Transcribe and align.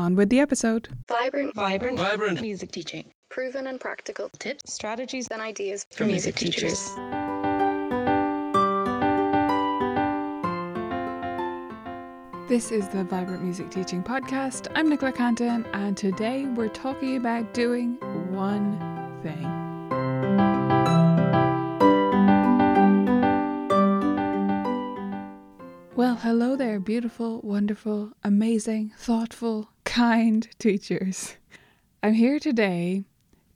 On 0.00 0.14
with 0.14 0.30
the 0.30 0.40
episode. 0.40 0.88
Vibrant, 1.08 1.54
Vibrant, 1.54 1.98
vibrant. 1.98 2.40
music 2.40 2.72
teaching. 2.72 3.12
Proven 3.28 3.66
and 3.66 3.78
practical 3.78 4.30
tips 4.38 4.72
Strategies 4.72 5.28
and 5.28 5.42
ideas 5.42 5.84
for 5.90 6.06
music 6.06 6.36
teachers. 6.36 6.88
This 12.48 12.72
is 12.72 12.88
the 12.88 13.04
Vibrant 13.04 13.42
Music 13.44 13.68
Teaching 13.70 14.02
Podcast. 14.02 14.68
I'm 14.74 14.88
Nicola 14.88 15.12
Cantan, 15.12 15.66
and 15.74 15.94
today 15.98 16.46
we're 16.46 16.68
talking 16.68 17.16
about 17.18 17.52
doing 17.52 17.96
one 18.32 18.80
thing. 19.22 19.60
Well, 25.94 26.16
hello 26.16 26.56
there, 26.56 26.80
beautiful, 26.80 27.40
wonderful, 27.42 28.12
amazing, 28.24 28.92
thoughtful, 28.96 29.68
kind 29.90 30.48
teachers. 30.60 31.34
I'm 32.00 32.14
here 32.14 32.38
today 32.38 33.02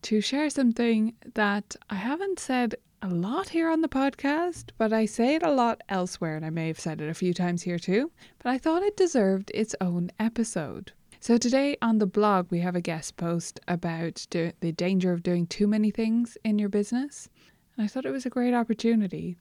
to 0.02 0.20
share 0.20 0.50
something 0.50 1.14
that 1.34 1.76
I 1.88 1.94
haven't 1.94 2.40
said 2.40 2.74
a 3.00 3.08
lot 3.08 3.50
here 3.50 3.70
on 3.70 3.82
the 3.82 3.88
podcast, 3.88 4.70
but 4.76 4.92
I 4.92 5.06
say 5.06 5.36
it 5.36 5.44
a 5.44 5.52
lot 5.52 5.82
elsewhere, 5.88 6.34
and 6.34 6.44
I 6.44 6.50
may 6.50 6.66
have 6.66 6.80
said 6.80 7.00
it 7.00 7.08
a 7.08 7.14
few 7.14 7.34
times 7.34 7.62
here 7.62 7.78
too. 7.78 8.10
But 8.42 8.50
I 8.50 8.58
thought 8.58 8.82
it 8.82 8.96
deserved 8.96 9.52
its 9.54 9.76
own 9.80 10.10
episode. 10.18 10.90
So 11.20 11.38
today 11.38 11.76
on 11.80 11.98
the 11.98 12.06
blog, 12.06 12.50
we 12.50 12.58
have 12.58 12.74
a 12.74 12.80
guest 12.80 13.16
post 13.16 13.60
about 13.68 14.26
do- 14.28 14.50
the 14.58 14.72
danger 14.72 15.12
of 15.12 15.22
doing 15.22 15.46
too 15.46 15.68
many 15.68 15.92
things 15.92 16.36
in 16.42 16.58
your 16.58 16.68
business. 16.68 17.28
And 17.76 17.84
I 17.84 17.86
thought 17.86 18.06
it 18.06 18.10
was 18.10 18.26
a 18.26 18.30
great 18.30 18.54
opportunity 18.54 19.36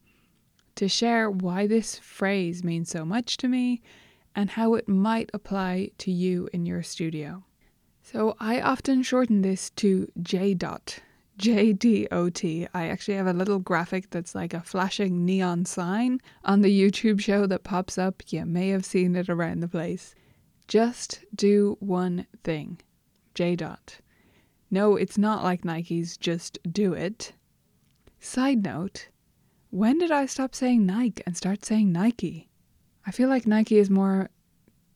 to 0.76 0.88
share 0.88 1.28
why 1.28 1.66
this 1.66 1.98
phrase 1.98 2.64
means 2.64 2.92
so 2.92 3.04
much 3.04 3.38
to 3.38 3.48
me 3.48 3.82
and 4.36 4.52
how 4.52 4.74
it 4.74 4.88
might 4.88 5.30
apply 5.34 5.92
to 6.00 6.12
you 6.12 6.50
in 6.54 6.66
your 6.66 6.84
studio. 6.84 7.44
So 8.02 8.36
I 8.40 8.60
often 8.60 9.04
shorten 9.04 9.42
this 9.42 9.70
to 9.72 10.12
J 10.22 10.54
dot. 10.54 11.00
J 11.38 11.74
D 11.74 12.08
O 12.12 12.30
T. 12.30 12.68
I 12.74 12.88
actually 12.88 13.16
have 13.16 13.28
a 13.28 13.34
little 13.34 13.60
graphic 13.60 14.12
that's 14.12 14.36
like 14.36 14.54
a 14.54 14.62
flashing 14.62 15.26
neon 15.26 15.66
sign 15.66 16.20
on 16.44 16.62
the 16.62 16.70
YouTube 16.70 17.20
show 17.20 17.48
that 17.48 17.64
pops 17.64 17.98
up. 17.98 18.22
You 18.30 18.46
may 18.46 18.70
have 18.70 18.86
seen 18.86 19.16
it 19.16 19.30
around 19.30 19.62
the 19.62 19.68
place. 19.68 20.14
Just 20.68 21.26
do 21.34 21.76
one 21.80 22.28
thing. 22.44 22.80
J 23.34 23.56
dot. 23.56 23.98
No, 24.70 24.96
it's 24.96 25.18
not 25.18 25.44
like 25.44 25.66
Nike's 25.66 26.18
just 26.18 26.60
do 26.72 26.94
it. 26.94 27.34
Side 28.20 28.64
note, 28.64 29.10
when 29.72 29.98
did 29.98 30.12
I 30.12 30.28
stop 30.28 30.54
saying 30.54 30.86
Nike 30.86 31.24
and 31.26 31.36
start 31.36 31.66
saying 31.66 31.92
Nike? 31.92 32.48
I 33.06 33.12
feel 33.12 33.30
like 33.30 33.46
Nike 33.46 33.78
is 33.78 33.90
more 33.90 34.30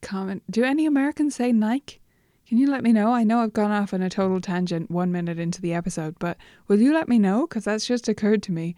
common. 0.01 0.41
Do 0.49 0.63
any 0.63 0.85
Americans 0.85 1.35
say 1.35 1.51
Nike? 1.51 2.01
Can 2.47 2.57
you 2.57 2.69
let 2.69 2.83
me 2.83 2.93
know? 2.93 3.11
I 3.11 3.25
know 3.25 3.39
I've 3.39 3.51
gone 3.51 3.71
off 3.71 3.93
on 3.93 4.01
a 4.01 4.09
total 4.09 4.39
tangent 4.39 4.89
one 4.89 5.11
minute 5.11 5.37
into 5.37 5.61
the 5.61 5.73
episode, 5.73 6.15
but 6.17 6.37
will 6.67 6.79
you 6.79 6.93
let 6.93 7.09
me 7.09 7.19
know? 7.19 7.45
Because 7.45 7.65
that's 7.65 7.85
just 7.85 8.07
occurred 8.07 8.41
to 8.43 8.53
me. 8.53 8.75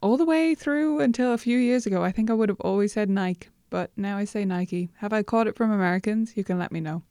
All 0.00 0.16
the 0.16 0.24
way 0.24 0.54
through 0.54 1.00
until 1.00 1.32
a 1.32 1.38
few 1.38 1.58
years 1.58 1.84
ago, 1.84 2.04
I 2.04 2.12
think 2.12 2.30
I 2.30 2.34
would 2.34 2.48
have 2.48 2.60
always 2.60 2.92
said 2.92 3.10
Nike, 3.10 3.48
but 3.70 3.90
now 3.96 4.16
I 4.16 4.24
say 4.24 4.44
Nike. 4.44 4.90
Have 4.98 5.12
I 5.12 5.24
caught 5.24 5.48
it 5.48 5.56
from 5.56 5.72
Americans? 5.72 6.36
You 6.36 6.44
can 6.44 6.60
let 6.60 6.70
me 6.70 6.78
know. 6.78 7.02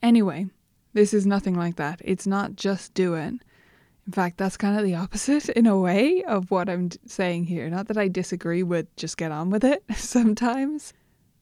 Anyway, 0.00 0.46
this 0.92 1.12
is 1.12 1.26
nothing 1.26 1.54
like 1.54 1.74
that. 1.74 2.00
It's 2.04 2.26
not 2.26 2.54
just 2.54 2.94
do 2.94 3.14
it. 3.14 3.34
In 4.06 4.12
fact, 4.12 4.38
that's 4.38 4.56
kind 4.56 4.78
of 4.78 4.84
the 4.84 4.94
opposite 4.94 5.48
in 5.56 5.66
a 5.66 5.78
way 5.78 6.22
of 6.22 6.52
what 6.52 6.68
I'm 6.68 6.90
saying 7.04 7.44
here. 7.46 7.68
Not 7.68 7.88
that 7.88 7.98
I 7.98 8.06
disagree 8.06 8.62
with 8.62 8.94
just 8.94 9.16
get 9.16 9.32
on 9.32 9.50
with 9.50 9.64
it 9.64 9.82
sometimes, 9.96 10.92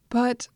but 0.08 0.48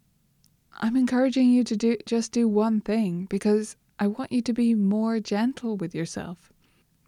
I'm 0.79 0.97
encouraging 0.97 1.51
you 1.51 1.65
to 1.65 1.77
do 1.77 1.97
just 2.07 2.33
do 2.33 2.49
one 2.49 2.81
thing 2.81 3.27
because 3.27 3.77
I 3.99 4.07
want 4.07 4.33
you 4.33 4.41
to 4.43 4.53
be 4.53 4.75
more 4.75 5.21
gentle 5.21 5.77
with 5.77 5.95
yourself. 5.95 6.53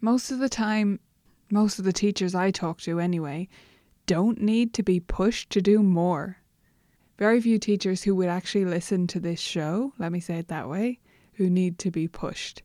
Most 0.01 0.31
of 0.31 0.39
the 0.39 0.49
time, 0.49 0.99
most 1.49 1.79
of 1.79 1.85
the 1.85 1.93
teachers 1.93 2.35
I 2.35 2.51
talk 2.51 2.81
to 2.81 2.99
anyway, 2.99 3.47
don't 4.05 4.41
need 4.41 4.73
to 4.73 4.83
be 4.83 4.99
pushed 4.99 5.49
to 5.51 5.61
do 5.61 5.81
more. 5.81 6.37
Very 7.17 7.39
few 7.39 7.57
teachers 7.57 8.03
who 8.03 8.15
would 8.15 8.27
actually 8.27 8.65
listen 8.65 9.07
to 9.07 9.19
this 9.19 9.39
show, 9.39 9.93
let 9.97 10.11
me 10.11 10.19
say 10.19 10.39
it 10.39 10.49
that 10.49 10.69
way, 10.69 10.99
who 11.33 11.49
need 11.49 11.79
to 11.79 11.91
be 11.91 12.07
pushed. 12.07 12.63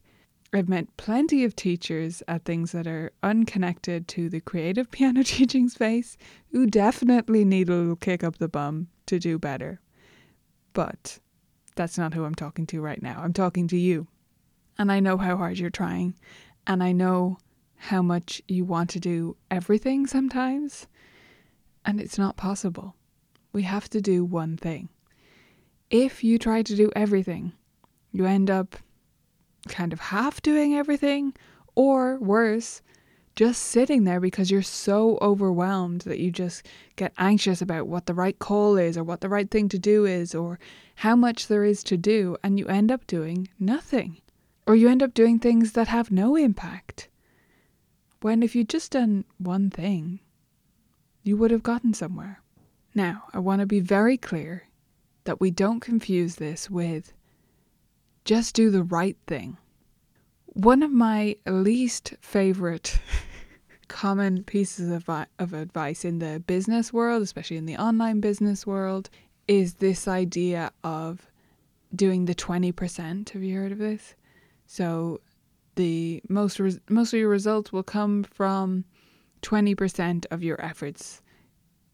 I've 0.53 0.69
met 0.69 0.97
plenty 0.97 1.45
of 1.45 1.55
teachers 1.55 2.23
at 2.27 2.45
things 2.45 2.73
that 2.73 2.87
are 2.87 3.13
unconnected 3.23 4.09
to 4.09 4.31
the 4.31 4.41
creative 4.41 4.91
piano 4.91 5.23
teaching 5.23 5.69
space 5.69 6.17
who 6.53 6.67
definitely 6.67 7.45
need 7.45 7.69
a 7.69 7.75
little 7.75 7.97
kick 7.97 8.25
up 8.25 8.39
the 8.39 8.49
bum 8.49 8.89
to 9.07 9.19
do 9.19 9.39
better. 9.39 9.81
But 10.73 11.19
that's 11.75 11.99
not 11.99 12.15
who 12.15 12.25
I'm 12.25 12.35
talking 12.35 12.67
to 12.69 12.81
right 12.81 13.03
now. 13.03 13.21
I'm 13.23 13.33
talking 13.33 13.69
to 13.69 13.77
you. 13.77 14.07
And 14.79 14.91
I 14.91 15.01
know 15.01 15.19
how 15.19 15.37
hard 15.37 15.59
you're 15.59 15.71
trying. 15.71 16.15
And 16.67 16.83
I 16.83 16.93
know 16.93 17.39
how 17.77 18.01
much 18.01 18.43
you 18.49 18.65
want 18.65 18.91
to 18.91 19.01
do 19.01 19.37
everything 19.51 20.07
sometimes. 20.07 20.87
And 21.85 22.01
it's 22.01 22.19
not 22.19 22.37
possible. 22.37 22.95
We 23.53 23.63
have 23.63 23.89
to 23.91 24.01
do 24.01 24.25
one 24.25 24.57
thing. 24.57 24.89
If 25.91 26.23
you 26.25 26.39
try 26.39 26.63
to 26.63 26.77
do 26.77 26.91
everything, 26.95 27.53
you 28.13 28.25
end 28.25 28.51
up 28.51 28.77
kind 29.69 29.93
of 29.93 30.01
half 30.01 30.43
doing 30.43 30.75
everything, 30.75 31.35
or 31.75 32.19
worse, 32.19 32.83
just 33.37 33.63
sitting 33.63 34.03
there 34.03 34.19
because 34.19 34.51
you're 34.51 34.63
so 34.63 35.17
overwhelmed 35.23 36.01
that 36.01 36.19
you 36.19 36.31
just 36.31 36.67
get 36.97 37.13
anxious 37.19 37.63
about 37.63 37.87
what 37.87 38.07
the 38.07 38.15
right 38.15 38.39
call 38.41 38.77
is 38.77 38.99
or 38.99 39.05
what 39.05 39.21
the 39.21 39.29
right 39.29 39.49
thing 39.49 39.69
to 39.69 39.79
do 39.79 40.05
is 40.05 40.35
or 40.35 40.59
how 40.97 41.15
much 41.15 41.47
there 41.47 41.65
is 41.65 41.85
to 41.85 41.97
do, 41.97 42.37
and 42.43 42.59
you 42.59 42.67
end 42.67 42.91
up 42.91 43.07
doing 43.07 43.49
nothing. 43.61 44.21
Or 44.67 44.75
you 44.75 44.89
end 44.89 45.03
up 45.03 45.15
doing 45.15 45.39
things 45.39 45.73
that 45.73 45.87
have 45.87 46.11
no 46.11 46.35
impact. 46.35 47.09
When 48.21 48.43
if 48.43 48.57
you'd 48.57 48.69
just 48.69 48.91
done 48.91 49.25
one 49.39 49.71
thing, 49.71 50.19
you 51.23 51.37
would 51.37 51.53
have 51.53 51.63
gotten 51.63 51.95
somewhere. 51.95 52.43
Now, 52.95 53.25
I 53.33 53.39
want 53.39 53.61
to 53.61 53.67
be 53.67 53.81
very 53.81 54.17
clear 54.17 54.65
that 55.23 55.41
we 55.41 55.53
don't 55.53 55.79
confuse 55.79 56.37
this 56.37 56.69
with 56.69 57.13
just 58.29 58.55
do 58.55 58.71
the 58.71 58.83
right 58.83 59.17
thing. 59.27 59.57
One 60.45 60.83
of 60.83 60.93
my 60.93 61.37
least 61.47 62.13
favorite 62.21 63.01
common 63.89 64.45
pieces 64.45 64.91
of, 64.91 65.09
of 65.39 65.55
advice 65.55 66.05
in 66.05 66.19
the 66.19 66.39
business 66.47 66.93
world, 66.93 67.23
especially 67.23 67.57
in 67.57 67.65
the 67.65 67.79
online 67.79 68.21
business 68.21 68.67
world, 68.67 69.09
is 69.47 69.75
this 69.75 70.07
idea 70.07 70.71
of 70.85 71.31
doing 71.97 72.27
the 72.27 72.35
20%. 72.35 73.31
Have 73.31 73.43
you 73.43 73.57
heard 73.57 73.73
of 73.73 73.79
this? 73.79 74.15
So 74.67 75.23
the 75.77 76.23
most 76.29 76.61
res- 76.61 76.81
most 76.91 77.15
of 77.15 77.19
your 77.19 77.31
results 77.31 77.73
will 77.73 77.83
come 77.83 78.25
from 78.25 78.85
20% 79.41 80.27
of 80.31 80.43
your 80.43 80.61
efforts. 80.61 81.23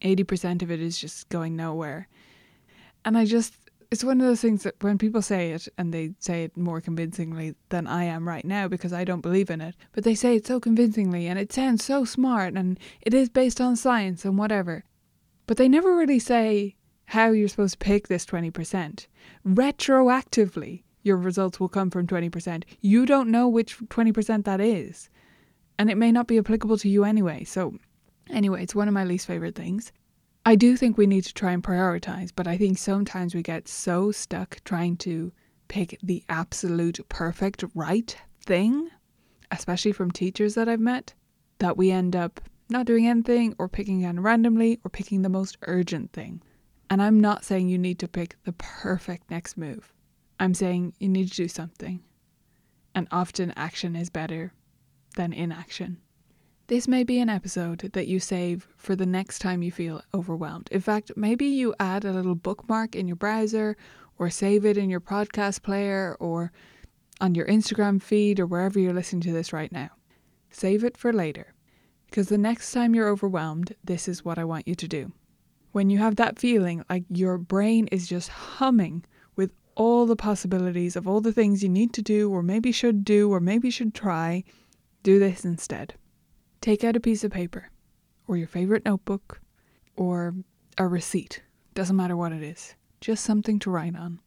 80% 0.01 0.61
of 0.61 0.69
it 0.69 0.81
is 0.81 0.99
just 0.99 1.29
going 1.29 1.55
nowhere. 1.55 2.09
And 3.05 3.17
I 3.17 3.23
just 3.23 3.53
it's 3.91 4.03
one 4.03 4.19
of 4.19 4.27
those 4.27 4.41
things 4.41 4.63
that 4.63 4.81
when 4.81 4.97
people 4.97 5.21
say 5.21 5.51
it 5.51 5.67
and 5.77 5.93
they 5.93 6.11
say 6.19 6.43
it 6.43 6.57
more 6.57 6.81
convincingly 6.81 7.55
than 7.69 7.87
I 7.87 8.05
am 8.05 8.27
right 8.27 8.45
now 8.45 8.67
because 8.67 8.93
I 8.93 9.03
don't 9.03 9.21
believe 9.21 9.49
in 9.49 9.61
it, 9.61 9.75
but 9.93 10.03
they 10.03 10.15
say 10.15 10.35
it 10.35 10.45
so 10.45 10.59
convincingly 10.59 11.27
and 11.27 11.39
it 11.39 11.53
sounds 11.53 11.83
so 11.83 12.05
smart 12.05 12.53
and 12.53 12.79
it 13.01 13.13
is 13.13 13.29
based 13.29 13.61
on 13.61 13.75
science 13.75 14.25
and 14.25 14.37
whatever. 14.37 14.83
But 15.47 15.57
they 15.57 15.69
never 15.69 15.95
really 15.95 16.19
say 16.19 16.75
how 17.05 17.29
you're 17.29 17.47
supposed 17.47 17.79
to 17.79 17.85
pick 17.85 18.07
this 18.07 18.25
20%. 18.25 19.07
Retroactively, 19.45 20.83
your 21.03 21.17
results 21.17 21.59
will 21.59 21.69
come 21.69 21.91
from 21.91 22.07
20%. 22.07 22.63
You 22.81 23.05
don't 23.05 23.29
know 23.29 23.47
which 23.47 23.77
20% 23.77 24.45
that 24.45 24.59
is. 24.59 25.09
And 25.77 25.89
it 25.89 25.97
may 25.97 26.11
not 26.11 26.27
be 26.27 26.37
applicable 26.37 26.77
to 26.79 26.89
you 26.89 27.03
anyway. 27.03 27.43
So, 27.43 27.77
anyway, 28.29 28.63
it's 28.63 28.73
one 28.73 28.87
of 28.87 28.93
my 28.93 29.03
least 29.03 29.27
favorite 29.27 29.55
things. 29.55 29.91
I 30.47 30.55
do 30.55 30.77
think 30.77 30.95
we 30.95 31.07
need 31.07 31.23
to 31.23 31.33
try 31.33 31.53
and 31.53 31.63
prioritize, 31.63 32.31
but 32.35 32.47
I 32.47 32.55
think 32.55 32.77
sometimes 32.77 33.33
we 33.33 33.41
get 33.41 33.67
so 33.67 34.11
stuck 34.11 34.63
trying 34.63 34.95
to 34.97 35.31
pick 35.67 35.97
the 36.03 36.23
absolute 36.29 36.99
perfect 37.09 37.63
right 37.73 38.15
thing, 38.45 38.89
especially 39.49 39.91
from 39.91 40.11
teachers 40.11 40.53
that 40.53 40.69
I've 40.69 40.79
met, 40.79 41.15
that 41.57 41.77
we 41.77 41.89
end 41.89 42.15
up 42.15 42.39
not 42.69 42.85
doing 42.85 43.07
anything 43.07 43.55
or 43.57 43.67
picking 43.67 43.99
again 43.99 44.19
randomly 44.19 44.79
or 44.83 44.89
picking 44.91 45.23
the 45.23 45.29
most 45.29 45.57
urgent 45.63 46.13
thing. 46.13 46.43
And 46.91 47.01
I'm 47.01 47.19
not 47.19 47.43
saying 47.43 47.69
you 47.69 47.79
need 47.79 47.97
to 47.99 48.07
pick 48.07 48.35
the 48.43 48.53
perfect 48.53 49.31
next 49.31 49.57
move. 49.57 49.91
I'm 50.39 50.53
saying 50.53 50.93
you 50.99 51.09
need 51.09 51.29
to 51.29 51.35
do 51.35 51.47
something. 51.47 52.03
And 52.93 53.07
often 53.11 53.51
action 53.55 53.95
is 53.95 54.11
better 54.11 54.53
than 55.15 55.33
inaction. 55.33 55.97
This 56.67 56.87
may 56.87 57.03
be 57.03 57.19
an 57.19 57.29
episode 57.29 57.91
that 57.93 58.07
you 58.07 58.19
save 58.19 58.67
for 58.75 58.95
the 58.95 59.05
next 59.05 59.37
time 59.37 59.61
you 59.61 59.71
feel 59.71 60.01
overwhelmed. 60.15 60.67
In 60.71 60.81
fact, 60.81 61.11
maybe 61.15 61.45
you 61.45 61.75
add 61.79 62.03
a 62.03 62.11
little 62.11 62.33
bookmark 62.33 62.95
in 62.95 63.07
your 63.07 63.17
browser 63.17 63.77
or 64.17 64.31
save 64.31 64.65
it 64.65 64.75
in 64.75 64.89
your 64.89 64.99
podcast 64.99 65.61
player 65.61 66.17
or 66.19 66.51
on 67.21 67.35
your 67.35 67.45
Instagram 67.45 68.01
feed 68.01 68.39
or 68.39 68.47
wherever 68.47 68.79
you're 68.79 68.93
listening 68.93 69.21
to 69.21 69.31
this 69.31 69.53
right 69.53 69.71
now. 69.71 69.89
Save 70.49 70.83
it 70.83 70.97
for 70.97 71.13
later. 71.13 71.53
Because 72.07 72.29
the 72.29 72.37
next 72.37 72.71
time 72.71 72.95
you're 72.95 73.09
overwhelmed, 73.09 73.75
this 73.83 74.07
is 74.07 74.25
what 74.25 74.39
I 74.39 74.43
want 74.43 74.67
you 74.67 74.73
to 74.73 74.87
do. 74.87 75.11
When 75.71 75.91
you 75.91 75.99
have 75.99 76.15
that 76.15 76.39
feeling 76.39 76.83
like 76.89 77.03
your 77.09 77.37
brain 77.37 77.87
is 77.91 78.07
just 78.07 78.29
humming 78.29 79.05
with 79.35 79.51
all 79.75 80.07
the 80.07 80.15
possibilities 80.15 80.95
of 80.95 81.07
all 81.07 81.21
the 81.21 81.33
things 81.33 81.61
you 81.61 81.69
need 81.69 81.93
to 81.93 82.01
do, 82.01 82.31
or 82.31 82.41
maybe 82.41 82.71
should 82.71 83.05
do, 83.05 83.31
or 83.31 83.39
maybe 83.39 83.69
should 83.69 83.93
try, 83.93 84.43
do 85.03 85.19
this 85.19 85.45
instead. 85.45 85.93
Take 86.65 86.83
out 86.83 86.95
a 86.95 86.99
piece 86.99 87.23
of 87.23 87.29
paper, 87.29 87.69
or 88.27 88.37
your 88.37 88.47
favorite 88.47 88.85
notebook, 88.85 89.39
or 89.95 90.33
a 90.79 90.87
receipt. 90.87 91.43
Doesn't 91.75 91.95
matter 91.95 92.17
what 92.17 92.31
it 92.31 92.41
is, 92.41 92.73
just 92.99 93.23
something 93.23 93.59
to 93.59 93.69
write 93.69 93.95
on. 93.95 94.19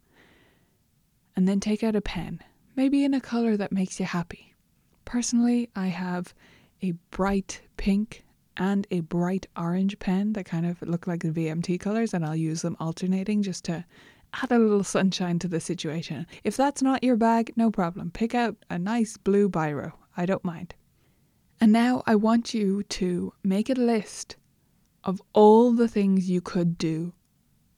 And 1.34 1.48
then 1.48 1.58
take 1.58 1.82
out 1.82 1.96
a 1.96 2.00
pen, 2.00 2.40
maybe 2.76 3.02
in 3.02 3.12
a 3.12 3.20
color 3.20 3.56
that 3.56 3.72
makes 3.72 3.98
you 3.98 4.06
happy. 4.06 4.54
Personally, 5.04 5.68
I 5.74 5.88
have 5.88 6.32
a 6.80 6.92
bright 7.10 7.60
pink 7.76 8.24
and 8.56 8.86
a 8.92 9.00
bright 9.00 9.48
orange 9.56 9.98
pen 9.98 10.34
that 10.34 10.44
kind 10.44 10.64
of 10.64 10.80
look 10.82 11.08
like 11.08 11.24
the 11.24 11.32
VMT 11.32 11.80
colors, 11.80 12.14
and 12.14 12.24
I'll 12.24 12.36
use 12.36 12.62
them 12.62 12.76
alternating 12.78 13.42
just 13.42 13.64
to 13.64 13.84
add 14.32 14.52
a 14.52 14.60
little 14.60 14.84
sunshine 14.84 15.40
to 15.40 15.48
the 15.48 15.58
situation. 15.58 16.24
If 16.44 16.56
that's 16.56 16.82
not 16.82 17.02
your 17.02 17.16
bag, 17.16 17.52
no 17.56 17.72
problem. 17.72 18.12
Pick 18.12 18.32
out 18.32 18.54
a 18.70 18.78
nice 18.78 19.16
blue 19.16 19.48
biro. 19.48 19.94
I 20.16 20.24
don't 20.24 20.44
mind. 20.44 20.76
And 21.60 21.72
now 21.72 22.02
I 22.06 22.14
want 22.14 22.54
you 22.54 22.82
to 22.84 23.32
make 23.42 23.68
a 23.68 23.74
list 23.74 24.36
of 25.04 25.20
all 25.32 25.72
the 25.72 25.88
things 25.88 26.30
you 26.30 26.40
could 26.40 26.78
do 26.78 27.12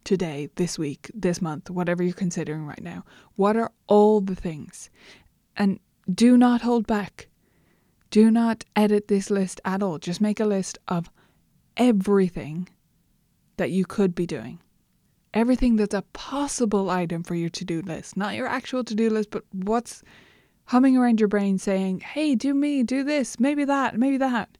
today, 0.04 0.50
this 0.56 0.78
week, 0.78 1.10
this 1.14 1.40
month, 1.40 1.70
whatever 1.70 2.02
you're 2.02 2.12
considering 2.12 2.66
right 2.66 2.82
now. 2.82 3.04
What 3.36 3.56
are 3.56 3.70
all 3.86 4.20
the 4.20 4.34
things? 4.34 4.90
And 5.56 5.78
do 6.12 6.36
not 6.36 6.62
hold 6.62 6.86
back. 6.86 7.28
Do 8.10 8.30
not 8.30 8.64
edit 8.74 9.08
this 9.08 9.30
list 9.30 9.60
at 9.64 9.82
all. 9.82 9.98
Just 9.98 10.20
make 10.20 10.40
a 10.40 10.44
list 10.44 10.78
of 10.88 11.10
everything 11.76 12.68
that 13.56 13.70
you 13.70 13.84
could 13.84 14.14
be 14.14 14.26
doing. 14.26 14.58
Everything 15.32 15.76
that's 15.76 15.94
a 15.94 16.02
possible 16.12 16.90
item 16.90 17.22
for 17.22 17.36
your 17.36 17.50
to 17.50 17.64
do 17.64 17.82
list, 17.82 18.16
not 18.16 18.34
your 18.34 18.48
actual 18.48 18.82
to 18.82 18.94
do 18.94 19.08
list, 19.08 19.30
but 19.30 19.44
what's 19.52 20.02
humming 20.70 20.96
around 20.96 21.18
your 21.18 21.28
brain 21.28 21.58
saying, 21.58 21.98
hey, 21.98 22.36
do 22.36 22.54
me, 22.54 22.84
do 22.84 23.02
this, 23.02 23.40
maybe 23.40 23.64
that, 23.64 23.98
maybe 23.98 24.16
that. 24.16 24.56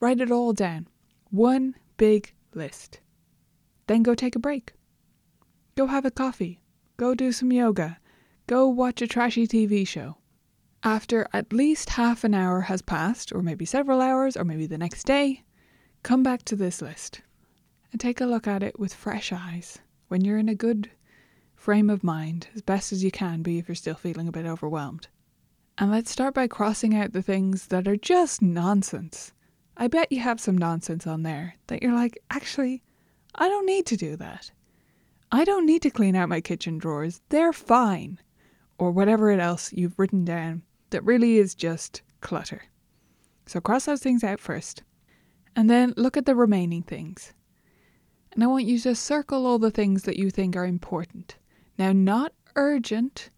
Write 0.00 0.20
it 0.20 0.30
all 0.30 0.52
down. 0.52 0.86
One 1.30 1.74
big 1.96 2.34
list. 2.52 3.00
Then 3.86 4.02
go 4.02 4.14
take 4.14 4.36
a 4.36 4.38
break. 4.38 4.74
Go 5.74 5.86
have 5.86 6.04
a 6.04 6.10
coffee. 6.10 6.60
Go 6.98 7.14
do 7.14 7.32
some 7.32 7.50
yoga. 7.50 7.98
Go 8.46 8.68
watch 8.68 9.00
a 9.00 9.06
trashy 9.06 9.48
TV 9.48 9.88
show. 9.88 10.18
After 10.82 11.26
at 11.32 11.54
least 11.54 11.88
half 11.88 12.22
an 12.22 12.34
hour 12.34 12.60
has 12.60 12.82
passed, 12.82 13.32
or 13.32 13.40
maybe 13.40 13.64
several 13.64 14.02
hours, 14.02 14.36
or 14.36 14.44
maybe 14.44 14.66
the 14.66 14.76
next 14.76 15.04
day, 15.04 15.42
come 16.02 16.22
back 16.22 16.42
to 16.44 16.56
this 16.56 16.82
list 16.82 17.22
and 17.92 17.98
take 17.98 18.20
a 18.20 18.26
look 18.26 18.46
at 18.46 18.62
it 18.62 18.78
with 18.78 18.92
fresh 18.92 19.32
eyes 19.32 19.78
when 20.08 20.22
you're 20.22 20.36
in 20.36 20.50
a 20.50 20.54
good 20.54 20.90
frame 21.54 21.88
of 21.88 22.04
mind, 22.04 22.48
as 22.54 22.60
best 22.60 22.92
as 22.92 23.02
you 23.02 23.10
can 23.10 23.40
be 23.40 23.56
if 23.56 23.68
you're 23.68 23.74
still 23.74 23.94
feeling 23.94 24.28
a 24.28 24.32
bit 24.32 24.44
overwhelmed. 24.44 25.08
And 25.78 25.90
let's 25.90 26.10
start 26.10 26.32
by 26.32 26.46
crossing 26.48 26.94
out 26.94 27.12
the 27.12 27.20
things 27.20 27.66
that 27.66 27.86
are 27.86 27.96
just 27.96 28.40
nonsense. 28.40 29.32
I 29.76 29.88
bet 29.88 30.10
you 30.10 30.20
have 30.20 30.40
some 30.40 30.56
nonsense 30.56 31.06
on 31.06 31.22
there 31.22 31.56
that 31.66 31.82
you're 31.82 31.92
like, 31.92 32.18
actually, 32.30 32.82
I 33.34 33.50
don't 33.50 33.66
need 33.66 33.84
to 33.86 33.96
do 33.96 34.16
that. 34.16 34.50
I 35.30 35.44
don't 35.44 35.66
need 35.66 35.82
to 35.82 35.90
clean 35.90 36.16
out 36.16 36.30
my 36.30 36.40
kitchen 36.40 36.78
drawers. 36.78 37.20
They're 37.28 37.52
fine. 37.52 38.18
Or 38.78 38.90
whatever 38.90 39.30
else 39.30 39.70
you've 39.72 39.98
written 39.98 40.24
down 40.24 40.62
that 40.90 41.04
really 41.04 41.36
is 41.36 41.54
just 41.54 42.00
clutter. 42.22 42.62
So 43.44 43.60
cross 43.60 43.84
those 43.84 44.00
things 44.00 44.24
out 44.24 44.40
first. 44.40 44.82
And 45.54 45.68
then 45.68 45.92
look 45.98 46.16
at 46.16 46.24
the 46.24 46.34
remaining 46.34 46.82
things. 46.82 47.34
And 48.32 48.42
I 48.42 48.46
want 48.46 48.64
you 48.64 48.78
to 48.80 48.94
circle 48.94 49.46
all 49.46 49.58
the 49.58 49.70
things 49.70 50.04
that 50.04 50.18
you 50.18 50.30
think 50.30 50.56
are 50.56 50.66
important. 50.66 51.36
Now, 51.78 51.92
not 51.92 52.32
urgent, 52.54 53.30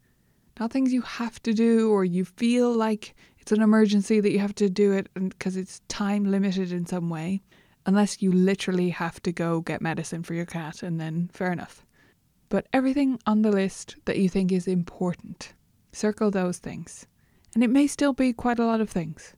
not 0.58 0.72
things 0.72 0.93
you 0.93 1.02
have 1.02 1.43
to 1.43 1.52
do 1.52 1.90
or 1.90 2.05
you 2.05 2.25
feel 2.25 2.72
like 2.72 3.14
it's 3.38 3.52
an 3.52 3.62
emergency 3.62 4.20
that 4.20 4.31
you 4.31 4.40
have 4.40 4.55
to 4.56 4.69
do 4.69 4.93
it 4.93 5.08
because 5.14 5.56
it's 5.56 5.81
time 5.88 6.25
limited 6.25 6.72
in 6.72 6.84
some 6.84 7.08
way, 7.08 7.40
unless 7.87 8.20
you 8.20 8.31
literally 8.32 8.90
have 8.90 9.22
to 9.22 9.32
go 9.32 9.60
get 9.60 9.81
medicine 9.81 10.22
for 10.22 10.34
your 10.34 10.44
cat, 10.44 10.82
and 10.82 11.00
then 11.00 11.31
fair 11.32 11.52
enough. 11.52 11.87
But 12.50 12.66
everything 12.72 13.19
on 13.26 13.43
the 13.43 13.52
list 13.52 13.96
that 14.05 14.19
you 14.19 14.28
think 14.28 14.52
is 14.52 14.66
important, 14.66 15.55
circle 15.93 16.31
those 16.31 16.58
things. 16.58 17.06
And 17.55 17.64
it 17.64 17.70
may 17.70 17.87
still 17.87 18.12
be 18.12 18.32
quite 18.32 18.58
a 18.58 18.66
lot 18.66 18.81
of 18.81 18.90
things. 18.90 19.34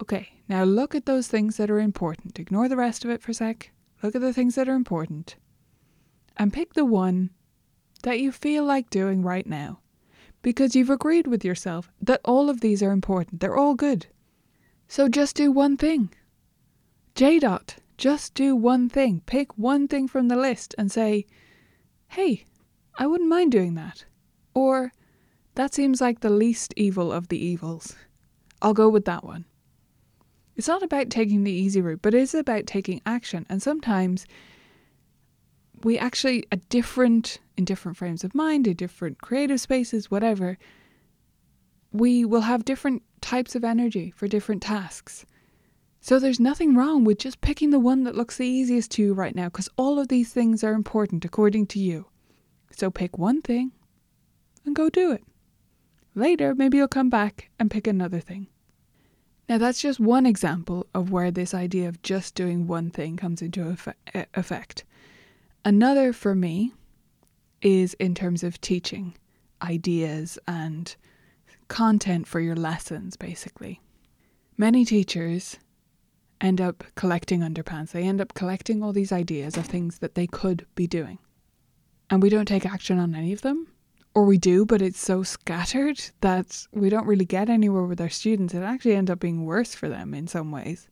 Okay, 0.00 0.40
now 0.48 0.64
look 0.64 0.94
at 0.94 1.06
those 1.06 1.28
things 1.28 1.58
that 1.58 1.70
are 1.70 1.78
important. 1.78 2.38
Ignore 2.38 2.68
the 2.68 2.76
rest 2.76 3.04
of 3.04 3.10
it 3.10 3.22
for 3.22 3.30
a 3.30 3.34
sec. 3.34 3.70
Look 4.02 4.14
at 4.14 4.20
the 4.20 4.32
things 4.32 4.56
that 4.56 4.68
are 4.68 4.74
important. 4.74 5.36
And 6.36 6.52
pick 6.52 6.74
the 6.74 6.84
one 6.84 7.30
that 8.02 8.18
you 8.18 8.32
feel 8.32 8.64
like 8.64 8.90
doing 8.90 9.22
right 9.22 9.46
now 9.46 9.81
because 10.42 10.76
you've 10.76 10.90
agreed 10.90 11.26
with 11.26 11.44
yourself 11.44 11.90
that 12.00 12.20
all 12.24 12.50
of 12.50 12.60
these 12.60 12.82
are 12.82 12.92
important. 12.92 13.40
They're 13.40 13.56
all 13.56 13.74
good. 13.74 14.06
So 14.88 15.08
just 15.08 15.36
do 15.36 15.50
one 15.50 15.76
thing. 15.76 16.12
J 17.14 17.38
dot, 17.38 17.76
just 17.96 18.34
do 18.34 18.54
one 18.54 18.88
thing. 18.88 19.22
Pick 19.26 19.56
one 19.56 19.88
thing 19.88 20.08
from 20.08 20.28
the 20.28 20.36
list 20.36 20.74
and 20.76 20.90
say, 20.90 21.26
hey, 22.08 22.44
I 22.98 23.06
wouldn't 23.06 23.30
mind 23.30 23.52
doing 23.52 23.74
that. 23.74 24.04
Or, 24.54 24.92
that 25.54 25.72
seems 25.72 26.00
like 26.00 26.20
the 26.20 26.30
least 26.30 26.74
evil 26.76 27.12
of 27.12 27.28
the 27.28 27.42
evils. 27.42 27.96
I'll 28.60 28.74
go 28.74 28.88
with 28.88 29.04
that 29.06 29.24
one. 29.24 29.44
It's 30.56 30.68
not 30.68 30.82
about 30.82 31.10
taking 31.10 31.44
the 31.44 31.52
easy 31.52 31.80
route, 31.80 32.02
but 32.02 32.14
it 32.14 32.20
is 32.20 32.34
about 32.34 32.66
taking 32.66 33.00
action. 33.06 33.46
And 33.48 33.62
sometimes 33.62 34.26
we 35.84 35.98
actually, 35.98 36.44
at 36.52 36.68
different, 36.68 37.38
in 37.56 37.64
different 37.64 37.96
frames 37.96 38.24
of 38.24 38.34
mind, 38.34 38.66
in 38.66 38.74
different 38.74 39.20
creative 39.20 39.60
spaces, 39.60 40.10
whatever, 40.10 40.58
we 41.92 42.24
will 42.24 42.42
have 42.42 42.64
different 42.64 43.02
types 43.20 43.54
of 43.54 43.64
energy 43.64 44.12
for 44.16 44.26
different 44.26 44.62
tasks. 44.62 45.24
So 46.00 46.18
there's 46.18 46.40
nothing 46.40 46.74
wrong 46.74 47.04
with 47.04 47.18
just 47.18 47.40
picking 47.40 47.70
the 47.70 47.78
one 47.78 48.02
that 48.04 48.16
looks 48.16 48.36
the 48.36 48.46
easiest 48.46 48.90
to 48.92 49.02
you 49.02 49.14
right 49.14 49.36
now, 49.36 49.44
because 49.44 49.68
all 49.76 49.98
of 49.98 50.08
these 50.08 50.32
things 50.32 50.64
are 50.64 50.72
important 50.72 51.24
according 51.24 51.66
to 51.68 51.78
you. 51.78 52.06
So 52.72 52.90
pick 52.90 53.18
one 53.18 53.40
thing 53.42 53.72
and 54.64 54.74
go 54.74 54.88
do 54.88 55.12
it. 55.12 55.22
Later, 56.14 56.54
maybe 56.54 56.78
you'll 56.78 56.88
come 56.88 57.10
back 57.10 57.50
and 57.58 57.70
pick 57.70 57.86
another 57.86 58.20
thing. 58.20 58.48
Now, 59.48 59.58
that's 59.58 59.82
just 59.82 60.00
one 60.00 60.26
example 60.26 60.86
of 60.94 61.10
where 61.10 61.30
this 61.30 61.52
idea 61.52 61.88
of 61.88 62.02
just 62.02 62.34
doing 62.34 62.66
one 62.66 62.90
thing 62.90 63.16
comes 63.16 63.42
into 63.42 63.76
effect. 64.34 64.84
Another 65.64 66.12
for 66.12 66.34
me 66.34 66.72
is 67.60 67.94
in 67.94 68.14
terms 68.14 68.42
of 68.42 68.60
teaching 68.60 69.14
ideas 69.62 70.38
and 70.48 70.96
content 71.68 72.26
for 72.26 72.40
your 72.40 72.56
lessons, 72.56 73.16
basically. 73.16 73.80
Many 74.56 74.84
teachers 74.84 75.58
end 76.40 76.60
up 76.60 76.82
collecting 76.96 77.40
underpants. 77.40 77.92
They 77.92 78.02
end 78.02 78.20
up 78.20 78.34
collecting 78.34 78.82
all 78.82 78.92
these 78.92 79.12
ideas 79.12 79.56
of 79.56 79.66
things 79.66 80.00
that 80.00 80.16
they 80.16 80.26
could 80.26 80.66
be 80.74 80.88
doing. 80.88 81.18
And 82.10 82.20
we 82.20 82.28
don't 82.28 82.48
take 82.48 82.66
action 82.66 82.98
on 82.98 83.14
any 83.14 83.32
of 83.32 83.42
them. 83.42 83.68
Or 84.14 84.26
we 84.26 84.36
do, 84.36 84.66
but 84.66 84.82
it's 84.82 85.00
so 85.00 85.22
scattered 85.22 85.98
that 86.20 86.66
we 86.72 86.90
don't 86.90 87.06
really 87.06 87.24
get 87.24 87.48
anywhere 87.48 87.84
with 87.84 88.00
our 88.00 88.10
students. 88.10 88.52
It 88.52 88.62
actually 88.62 88.96
ends 88.96 89.10
up 89.10 89.20
being 89.20 89.46
worse 89.46 89.74
for 89.74 89.88
them 89.88 90.12
in 90.12 90.26
some 90.26 90.50
ways. 90.50 90.88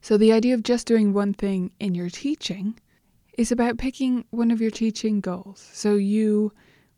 So, 0.00 0.16
the 0.16 0.32
idea 0.32 0.54
of 0.54 0.62
just 0.62 0.86
doing 0.86 1.12
one 1.12 1.32
thing 1.32 1.72
in 1.80 1.94
your 1.94 2.10
teaching 2.10 2.78
is 3.38 3.50
about 3.50 3.78
picking 3.78 4.24
one 4.30 4.50
of 4.50 4.60
your 4.60 4.70
teaching 4.70 5.20
goals. 5.20 5.68
So 5.72 5.94
you 5.94 6.52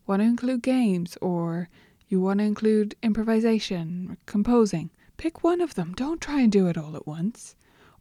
want 0.07 0.21
to 0.21 0.25
include 0.25 0.61
games 0.61 1.17
or 1.21 1.69
you 2.07 2.21
want 2.21 2.39
to 2.39 2.45
include 2.45 2.95
improvisation, 3.01 4.17
composing, 4.25 4.91
pick 5.17 5.43
one 5.43 5.61
of 5.61 5.75
them. 5.75 5.93
Don't 5.93 6.21
try 6.21 6.41
and 6.41 6.51
do 6.51 6.67
it 6.67 6.77
all 6.77 6.95
at 6.95 7.07
once. 7.07 7.55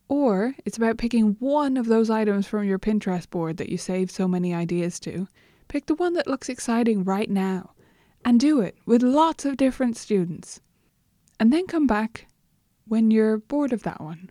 Or 0.08 0.54
it's 0.64 0.76
about 0.76 0.98
picking 0.98 1.36
one 1.38 1.76
of 1.76 1.86
those 1.86 2.10
items 2.10 2.46
from 2.46 2.64
your 2.64 2.78
Pinterest 2.78 3.28
board 3.30 3.56
that 3.56 3.70
you 3.70 3.78
saved 3.78 4.10
so 4.10 4.28
many 4.28 4.52
ideas 4.52 5.00
to. 5.00 5.26
Pick 5.68 5.86
the 5.86 5.94
one 5.94 6.12
that 6.14 6.26
looks 6.26 6.48
exciting 6.48 7.04
right 7.04 7.30
now 7.30 7.72
and 8.24 8.38
do 8.38 8.60
it 8.60 8.76
with 8.84 9.02
lots 9.02 9.44
of 9.44 9.56
different 9.56 9.96
students. 9.96 10.60
And 11.40 11.52
then 11.52 11.66
come 11.66 11.86
back 11.86 12.26
when 12.86 13.10
you're 13.10 13.38
bored 13.38 13.72
of 13.72 13.82
that 13.84 14.00
one 14.00 14.30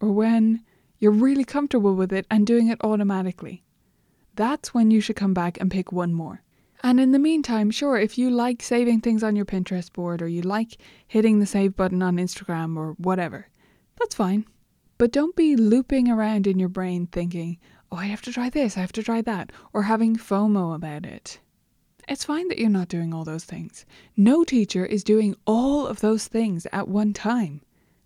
or 0.00 0.12
when 0.12 0.62
you're 1.00 1.10
really 1.10 1.44
comfortable 1.44 1.94
with 1.94 2.12
it 2.12 2.26
and 2.30 2.46
doing 2.46 2.68
it 2.68 2.78
automatically. 2.84 3.64
That's 4.36 4.72
when 4.72 4.92
you 4.92 5.00
should 5.00 5.16
come 5.16 5.34
back 5.34 5.60
and 5.60 5.70
pick 5.70 5.90
one 5.90 6.14
more. 6.14 6.42
And 6.82 7.00
in 7.00 7.12
the 7.12 7.18
meantime, 7.18 7.70
sure, 7.70 7.98
if 7.98 8.16
you 8.16 8.30
like 8.30 8.62
saving 8.62 9.00
things 9.00 9.22
on 9.22 9.36
your 9.36 9.44
Pinterest 9.44 9.92
board 9.92 10.22
or 10.22 10.28
you 10.28 10.42
like 10.42 10.78
hitting 11.06 11.38
the 11.40 11.46
save 11.46 11.74
button 11.74 12.02
on 12.02 12.16
Instagram 12.16 12.76
or 12.76 12.92
whatever, 12.92 13.48
that's 13.98 14.14
fine. 14.14 14.46
But 14.96 15.12
don't 15.12 15.36
be 15.36 15.56
looping 15.56 16.08
around 16.08 16.46
in 16.46 16.58
your 16.58 16.68
brain 16.68 17.06
thinking, 17.06 17.58
oh, 17.90 17.96
I 17.96 18.06
have 18.06 18.22
to 18.22 18.32
try 18.32 18.50
this, 18.50 18.76
I 18.76 18.80
have 18.80 18.92
to 18.92 19.02
try 19.02 19.20
that, 19.22 19.50
or 19.72 19.82
having 19.82 20.16
FOMO 20.16 20.74
about 20.74 21.04
it. 21.04 21.40
It's 22.08 22.24
fine 22.24 22.48
that 22.48 22.58
you're 22.58 22.68
not 22.68 22.88
doing 22.88 23.12
all 23.12 23.24
those 23.24 23.44
things. 23.44 23.84
No 24.16 24.42
teacher 24.44 24.84
is 24.84 25.04
doing 25.04 25.36
all 25.46 25.86
of 25.86 26.00
those 26.00 26.28
things 26.28 26.66
at 26.72 26.88
one 26.88 27.12
time. 27.12 27.62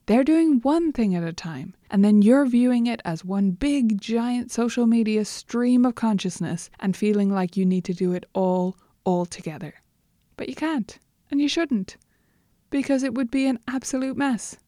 They're 0.06 0.24
doing 0.24 0.60
one 0.60 0.92
thing 0.92 1.14
at 1.14 1.24
a 1.24 1.32
time, 1.32 1.74
and 1.90 2.04
then 2.04 2.20
you're 2.20 2.44
viewing 2.44 2.86
it 2.86 3.00
as 3.06 3.24
one 3.24 3.52
big, 3.52 3.98
giant 3.98 4.50
social 4.52 4.86
media 4.86 5.24
stream 5.24 5.86
of 5.86 5.94
consciousness 5.94 6.68
and 6.78 6.94
feeling 6.94 7.32
like 7.32 7.56
you 7.56 7.64
need 7.64 7.84
to 7.86 7.94
do 7.94 8.12
it 8.12 8.24
all, 8.34 8.76
all 9.04 9.24
together. 9.24 9.74
But 10.36 10.50
you 10.50 10.54
can't, 10.54 10.98
and 11.30 11.40
you 11.40 11.48
shouldn't, 11.48 11.96
because 12.68 13.02
it 13.02 13.14
would 13.14 13.30
be 13.30 13.46
an 13.46 13.60
absolute 13.66 14.16
mess. 14.16 14.58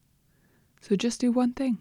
So 0.81 0.95
just 0.95 1.21
do 1.21 1.31
one 1.31 1.53
thing. 1.53 1.77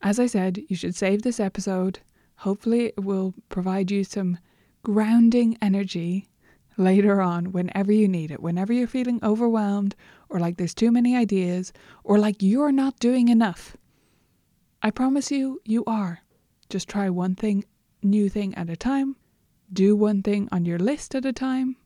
As 0.00 0.18
I 0.18 0.26
said, 0.26 0.62
you 0.68 0.76
should 0.76 0.94
save 0.94 1.20
this 1.20 1.38
episode. 1.38 1.98
Hopefully, 2.36 2.86
it 2.86 3.04
will 3.04 3.34
provide 3.50 3.90
you 3.90 4.04
some 4.04 4.38
grounding 4.82 5.58
energy 5.60 6.28
later 6.76 7.20
on 7.20 7.52
whenever 7.52 7.92
you 7.92 8.08
need 8.08 8.30
it, 8.30 8.42
whenever 8.42 8.72
you're 8.72 8.86
feeling 8.86 9.20
overwhelmed 9.22 9.94
or 10.28 10.38
like 10.38 10.56
there's 10.56 10.74
too 10.74 10.90
many 10.90 11.16
ideas 11.16 11.72
or 12.04 12.18
like 12.18 12.36
you're 12.40 12.72
not 12.72 12.98
doing 12.98 13.28
enough. 13.28 13.76
I 14.82 14.90
promise 14.90 15.30
you, 15.30 15.60
you 15.64 15.84
are. 15.86 16.20
Just 16.68 16.88
try 16.88 17.08
one 17.08 17.34
thing, 17.34 17.64
new 18.02 18.28
thing 18.28 18.54
at 18.54 18.70
a 18.70 18.76
time, 18.76 19.16
do 19.72 19.96
one 19.96 20.22
thing 20.22 20.48
on 20.52 20.64
your 20.64 20.78
list 20.78 21.14
at 21.14 21.24
a 21.24 21.32
time, 21.32 21.76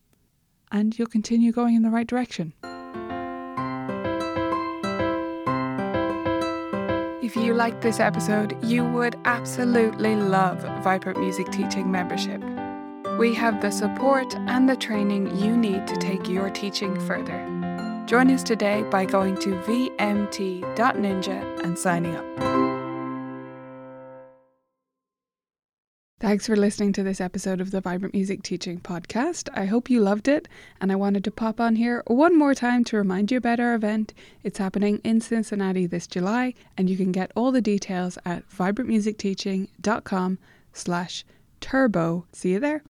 and 0.71 0.97
you'll 0.97 1.07
continue 1.07 1.51
going 1.51 1.75
in 1.75 1.83
the 1.83 1.89
right 1.89 2.07
direction. 2.07 2.53
If 7.23 7.35
you 7.35 7.53
liked 7.53 7.81
this 7.81 7.99
episode, 7.99 8.57
you 8.63 8.83
would 8.83 9.15
absolutely 9.25 10.15
love 10.15 10.61
Vibrant 10.83 11.19
Music 11.19 11.49
Teaching 11.49 11.89
membership. 11.89 12.50
We 13.21 13.35
have 13.35 13.61
the 13.61 13.69
support 13.69 14.35
and 14.35 14.67
the 14.67 14.75
training 14.75 15.37
you 15.37 15.55
need 15.55 15.85
to 15.85 15.95
take 15.97 16.27
your 16.27 16.49
teaching 16.49 16.99
further. 17.01 17.37
Join 18.07 18.31
us 18.31 18.41
today 18.41 18.81
by 18.89 19.05
going 19.05 19.35
to 19.41 19.49
vmt.ninja 19.61 21.63
and 21.63 21.77
signing 21.77 22.15
up. 22.15 22.25
Thanks 26.19 26.47
for 26.47 26.55
listening 26.55 26.93
to 26.93 27.03
this 27.03 27.21
episode 27.21 27.61
of 27.61 27.69
the 27.69 27.79
Vibrant 27.79 28.15
Music 28.15 28.41
Teaching 28.41 28.79
Podcast. 28.79 29.49
I 29.53 29.65
hope 29.65 29.91
you 29.91 29.99
loved 29.99 30.27
it, 30.27 30.47
and 30.81 30.91
I 30.91 30.95
wanted 30.95 31.23
to 31.25 31.31
pop 31.31 31.61
on 31.61 31.75
here 31.75 32.01
one 32.07 32.35
more 32.35 32.55
time 32.55 32.83
to 32.85 32.97
remind 32.97 33.29
you 33.29 33.37
about 33.37 33.59
our 33.59 33.75
event. 33.75 34.15
It's 34.43 34.57
happening 34.57 34.99
in 35.03 35.21
Cincinnati 35.21 35.85
this 35.85 36.07
July, 36.07 36.55
and 36.75 36.89
you 36.89 36.97
can 36.97 37.11
get 37.11 37.31
all 37.35 37.51
the 37.51 37.61
details 37.61 38.17
at 38.25 38.49
vibrantmusicteaching.com 38.49 40.39
slash 40.73 41.23
turbo. 41.59 42.25
See 42.33 42.53
you 42.53 42.59
there. 42.59 42.79